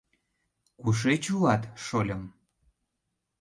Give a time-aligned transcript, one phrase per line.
[0.81, 2.23] —Кушеч улат, шольым?